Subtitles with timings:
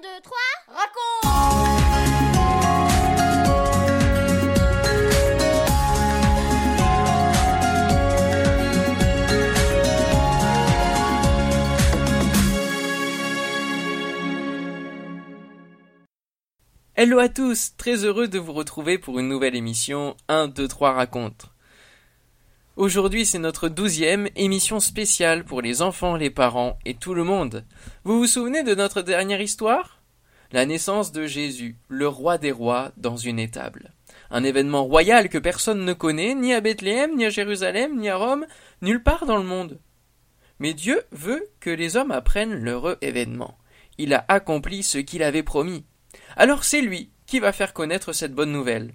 [0.00, 1.00] 2, 3, raconte
[16.96, 20.92] Hello à tous, très heureux de vous retrouver pour une nouvelle émission 1, 2, 3
[20.92, 21.50] raconte.
[22.76, 27.64] Aujourd'hui c'est notre douzième émission spéciale pour les enfants, les parents et tout le monde.
[28.04, 30.00] Vous vous souvenez de notre dernière histoire?
[30.52, 33.92] La naissance de Jésus, le roi des rois, dans une étable.
[34.30, 38.16] Un événement royal que personne ne connaît, ni à Bethléem, ni à Jérusalem, ni à
[38.16, 38.46] Rome,
[38.82, 39.80] nulle part dans le monde.
[40.60, 43.58] Mais Dieu veut que les hommes apprennent l'heureux événement.
[43.98, 45.84] Il a accompli ce qu'il avait promis.
[46.36, 48.94] Alors c'est lui qui va faire connaître cette bonne nouvelle.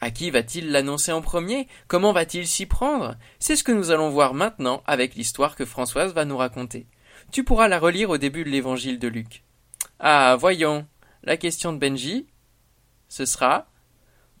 [0.00, 1.66] À qui va-t-il l'annoncer en premier?
[1.88, 3.16] Comment va-t-il s'y prendre?
[3.38, 6.86] C'est ce que nous allons voir maintenant avec l'histoire que Françoise va nous raconter.
[7.32, 9.44] Tu pourras la relire au début de l'évangile de Luc.
[9.98, 10.86] Ah, voyons.
[11.24, 12.26] La question de Benji,
[13.08, 13.66] ce sera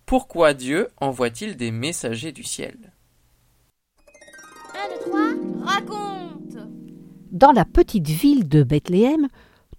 [0.06, 2.92] Pourquoi Dieu envoie-t-il des messagers du ciel?
[4.74, 5.20] 1, 2, 3,
[5.64, 6.56] raconte
[7.32, 9.28] Dans la petite ville de Bethléem,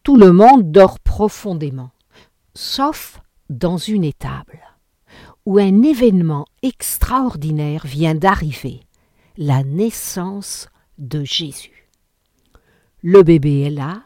[0.04, 1.92] tout le monde dort profondément,
[2.54, 4.59] sauf dans une étable,
[5.50, 8.81] où un événement extraordinaire vient d'arriver,
[9.36, 10.69] la naissance
[11.00, 11.89] de Jésus.
[13.02, 14.03] Le bébé est là,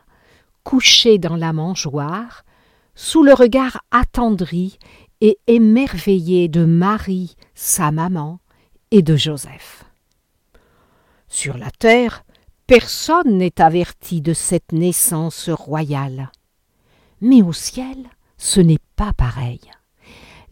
[0.64, 2.46] couché dans la mangeoire,
[2.96, 4.80] sous le regard attendri
[5.20, 8.40] et émerveillé de Marie, sa maman,
[8.92, 9.84] et de Joseph.
[11.28, 12.24] Sur la terre,
[12.68, 16.32] personne n'est averti de cette naissance royale.
[17.20, 17.98] Mais au ciel,
[18.38, 19.60] ce n'est pas pareil.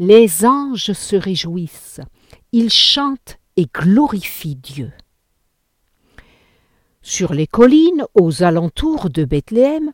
[0.03, 2.01] Les anges se réjouissent,
[2.51, 4.91] ils chantent et glorifient Dieu.
[7.03, 9.93] Sur les collines aux alentours de Bethléem,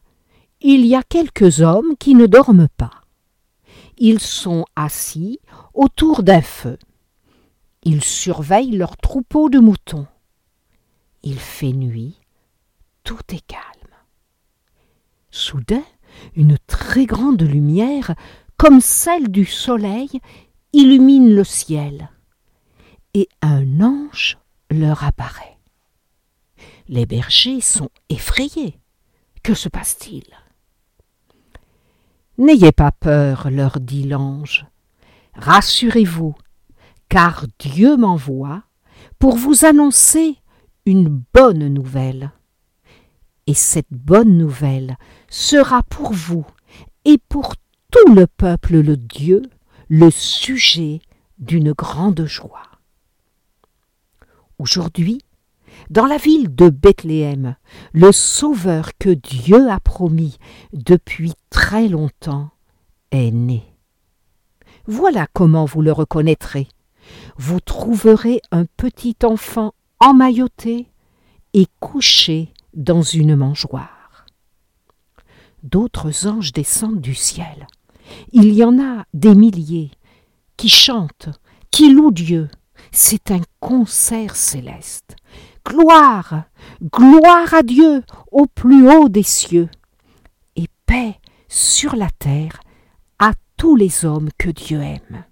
[0.61, 3.02] il y a quelques hommes qui ne dorment pas.
[3.97, 5.41] Ils sont assis
[5.73, 6.77] autour d'un feu.
[7.83, 10.08] Ils surveillent leur troupeau de moutons.
[11.21, 12.15] Il fait nuit,
[13.04, 13.93] tout est calme.
[15.31, 15.83] Soudain,
[16.33, 18.15] une très grande lumière,
[18.57, 20.09] comme celle du soleil,
[20.73, 22.09] illumine le ciel,
[23.13, 24.37] et un ange
[24.69, 25.57] leur apparaît.
[26.87, 28.79] Les bergers sont effrayés.
[29.43, 30.25] Que se passe-t-il?
[32.37, 34.65] N'ayez pas peur, leur dit l'ange.
[35.35, 36.35] Rassurez-vous,
[37.09, 38.63] car Dieu m'envoie
[39.19, 40.37] pour vous annoncer
[40.85, 42.31] une bonne nouvelle.
[43.45, 44.97] Et cette bonne nouvelle
[45.29, 46.45] sera pour vous
[47.05, 47.55] et pour
[47.92, 49.43] tout le peuple le Dieu
[49.89, 50.99] le sujet
[51.39, 52.64] d'une grande joie.
[54.59, 55.21] Aujourd'hui,
[55.89, 57.55] dans la ville de Bethléem,
[57.93, 60.37] le Sauveur que Dieu a promis
[60.73, 62.49] depuis très longtemps
[63.11, 63.64] est né.
[64.87, 66.67] Voilà comment vous le reconnaîtrez.
[67.37, 70.87] Vous trouverez un petit enfant emmailloté
[71.54, 74.25] et couché dans une mangeoire.
[75.64, 77.67] D'autres anges descendent du ciel.
[78.31, 79.91] Il y en a des milliers
[80.57, 81.29] qui chantent,
[81.71, 82.49] qui louent Dieu.
[82.91, 85.15] C'est un concert céleste.
[85.65, 86.43] Gloire,
[86.81, 89.69] gloire à Dieu au plus haut des cieux,
[90.55, 91.19] et paix
[91.49, 92.61] sur la terre
[93.19, 95.25] à tous les hommes que Dieu aime.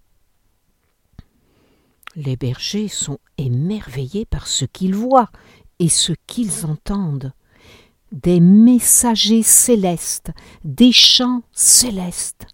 [2.16, 5.30] Les bergers sont émerveillés par ce qu'ils voient
[5.80, 7.34] et ce qu'ils entendent.
[8.12, 10.32] Des messagers célestes,
[10.64, 12.48] des chants célestes.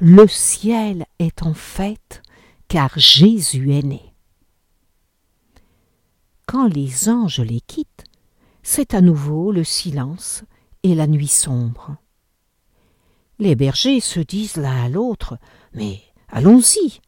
[0.00, 2.22] Le ciel est en fête,
[2.68, 4.14] car Jésus est né.
[6.46, 8.04] Quand les anges les quittent,
[8.62, 10.44] c'est à nouveau le silence
[10.82, 11.96] et la nuit sombre.
[13.38, 15.38] Les bergers se disent l'un à l'autre
[15.74, 17.00] Mais allons-y,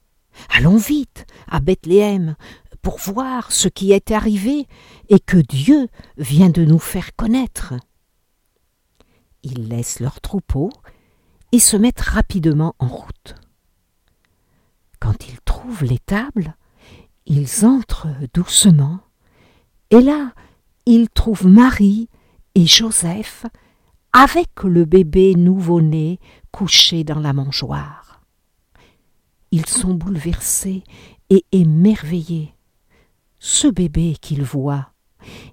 [0.51, 2.37] allons vite à Bethléem
[2.83, 4.67] pour voir ce qui est arrivé
[5.09, 7.75] et que Dieu vient de nous faire connaître.
[9.43, 10.71] Ils laissent leur troupeau
[11.53, 13.35] et se mettent rapidement en route.
[15.01, 16.57] Quand ils trouvent l'étable,
[17.27, 19.01] ils entrent doucement,
[19.91, 20.33] et là,
[20.87, 22.09] ils trouvent Marie
[22.55, 23.47] et Joseph
[24.13, 26.19] avec le bébé nouveau-né
[26.51, 28.23] couché dans la mangeoire.
[29.51, 30.85] Ils sont bouleversés
[31.31, 32.55] et émerveillés.
[33.39, 34.91] Ce bébé qu'ils voient,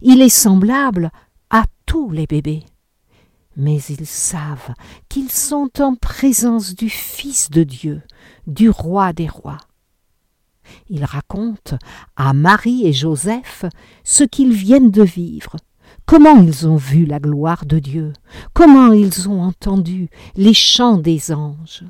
[0.01, 1.11] il est semblable
[1.49, 2.63] à tous les bébés.
[3.55, 4.73] Mais ils savent
[5.09, 8.01] qu'ils sont en présence du Fils de Dieu,
[8.47, 9.59] du Roi des rois.
[10.89, 11.77] Ils racontent
[12.15, 13.65] à Marie et Joseph
[14.03, 15.55] ce qu'ils viennent de vivre,
[16.05, 18.13] comment ils ont vu la gloire de Dieu,
[18.53, 21.83] comment ils ont entendu les chants des anges.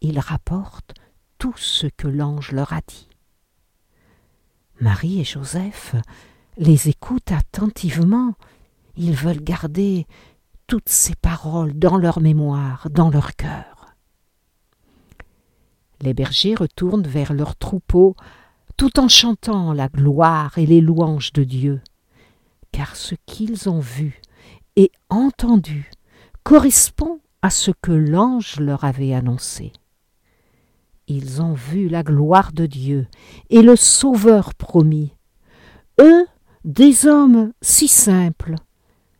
[0.00, 0.94] Ils rapportent
[1.38, 3.08] tout ce que l'ange leur a dit.
[4.80, 5.94] Marie et Joseph
[6.56, 8.34] les écoutent attentivement.
[8.96, 10.06] Ils veulent garder
[10.66, 13.94] toutes ces paroles dans leur mémoire, dans leur cœur.
[16.00, 18.16] Les bergers retournent vers leur troupeau
[18.76, 21.80] tout en chantant la gloire et les louanges de Dieu,
[22.72, 24.20] car ce qu'ils ont vu
[24.76, 25.90] et entendu
[26.42, 29.72] correspond à ce que l'ange leur avait annoncé.
[31.06, 33.06] Ils ont vu la gloire de Dieu
[33.50, 35.12] et le Sauveur promis.
[36.00, 36.26] Eux,
[36.64, 38.56] des hommes si simples,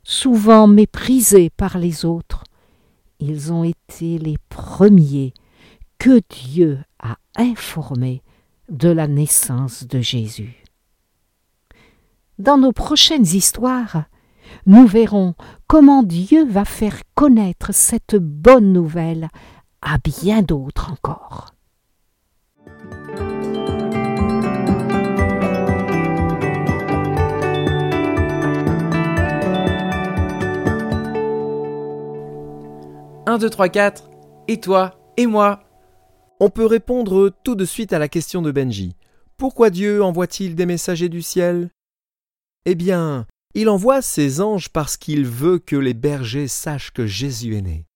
[0.05, 2.45] souvent méprisés par les autres,
[3.19, 5.33] ils ont été les premiers
[5.99, 8.23] que Dieu a informés
[8.69, 10.63] de la naissance de Jésus.
[12.39, 14.05] Dans nos prochaines histoires,
[14.67, 15.35] nous verrons
[15.67, 19.29] comment Dieu va faire connaître cette bonne nouvelle
[19.81, 21.55] à bien d'autres encore.
[33.27, 34.11] Un, deux, trois, quatre.
[34.49, 35.65] Et toi Et moi
[36.41, 38.97] On peut répondre tout de suite à la question de Benji.
[39.39, 41.71] Pourquoi Dieu envoie-t-il des messagers du ciel?
[42.67, 47.57] Eh bien, il envoie ses anges parce qu'il veut que les bergers sachent que Jésus
[47.57, 47.87] est né.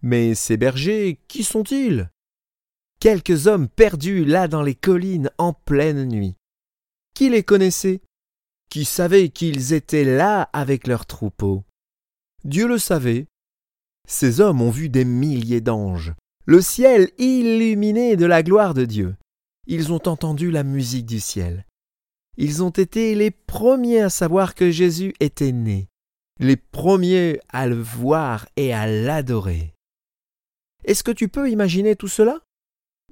[0.00, 2.10] Mais ces bergers, qui sont-ils?
[2.98, 6.34] Quelques hommes perdus là dans les collines en pleine nuit.
[7.14, 8.00] Qui les connaissait?
[8.70, 11.64] Qui savait qu'ils étaient là avec leurs troupeaux?
[12.44, 13.26] Dieu le savait.
[14.06, 16.14] Ces hommes ont vu des milliers d'anges,
[16.44, 19.16] le ciel illuminé de la gloire de Dieu.
[19.66, 21.66] Ils ont entendu la musique du ciel.
[22.36, 25.88] Ils ont été les premiers à savoir que Jésus était né,
[26.38, 29.74] les premiers à le voir et à l'adorer.
[30.84, 32.40] Est-ce que tu peux imaginer tout cela?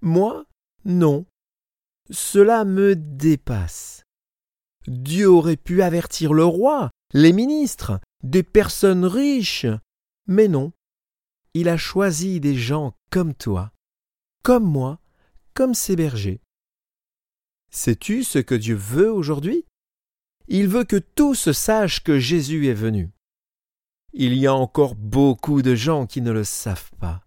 [0.01, 0.45] Moi,
[0.85, 1.27] non.
[2.11, 4.05] Cela me dépasse.
[4.87, 9.67] Dieu aurait pu avertir le roi, les ministres, des personnes riches,
[10.27, 10.73] mais non.
[11.55, 13.73] Il a choisi des gens comme toi,
[14.43, 15.01] comme moi,
[15.55, 16.41] comme ces bergers.
[17.71, 19.65] Sais-tu ce que Dieu veut aujourd'hui?
[20.49, 23.11] Il veut que tous sachent que Jésus est venu.
[24.13, 27.25] Il y a encore beaucoup de gens qui ne le savent pas.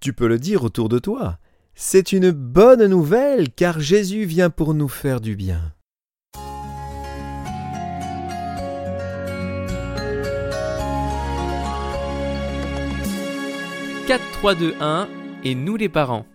[0.00, 1.38] Tu peux le dire autour de toi.
[1.74, 5.73] C'est une bonne nouvelle car Jésus vient pour nous faire du bien.
[14.06, 15.08] Quatre, trois, deux, un.
[15.44, 16.26] Et nous les parents.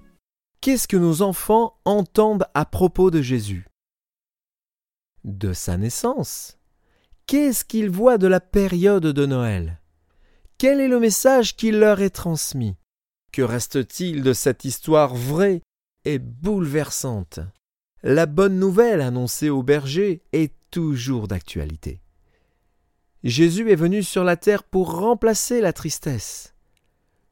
[0.59, 3.67] Qu'est-ce que nos enfants entendent à propos de Jésus?
[5.23, 6.57] De sa naissance.
[7.27, 9.79] Qu'est-ce qu'ils voient de la période de Noël?
[10.57, 12.75] Quel est le message qui leur est transmis?
[13.31, 15.61] Que reste-t-il de cette histoire vraie
[16.05, 17.39] et bouleversante?
[18.01, 22.01] La bonne nouvelle annoncée aux bergers est toujours d'actualité.
[23.23, 26.55] Jésus est venu sur la terre pour remplacer la tristesse,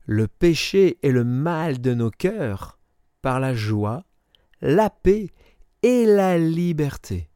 [0.07, 2.79] le péché et le mal de nos cœurs
[3.21, 4.05] par la joie,
[4.61, 5.31] la paix
[5.83, 7.29] et la liberté.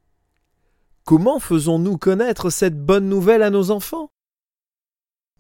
[1.03, 4.09] Comment faisons-nous connaître cette bonne nouvelle à nos enfants?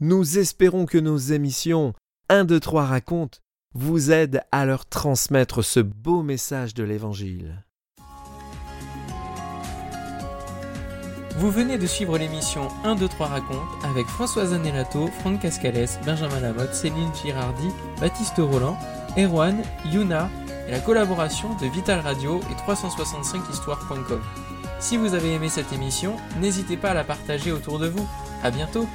[0.01, 1.93] Nous espérons que nos émissions
[2.29, 3.39] 1, 2, 3 racontent
[3.73, 7.63] vous aident à leur transmettre ce beau message de l'Évangile.
[11.37, 16.39] Vous venez de suivre l'émission 1, 2, 3 raconte avec Françoise Anelato, Franck Cascales, Benjamin
[16.39, 17.69] Lamotte, Céline Girardi,
[17.99, 18.77] Baptiste Roland,
[19.17, 20.29] Erwan, Yuna
[20.67, 24.21] et la collaboration de Vital Radio et 365histoire.com.
[24.79, 28.07] Si vous avez aimé cette émission, n'hésitez pas à la partager autour de vous.
[28.43, 28.87] À bientôt!